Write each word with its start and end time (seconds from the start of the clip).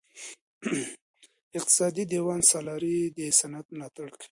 اقتصادي 1.57 2.03
دیوان 2.11 2.41
سالاري 2.51 2.97
د 3.17 3.19
صنعت 3.39 3.65
ملاتړ 3.73 4.07
کوي. 4.15 4.19